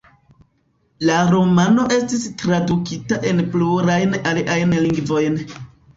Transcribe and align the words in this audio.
La 1.09 1.17
romano 1.33 1.85
estis 1.97 2.25
tradukita 2.43 3.19
en 3.33 3.45
plurajn 3.57 4.19
aliajn 4.33 4.75
lingvojn. 4.87 5.39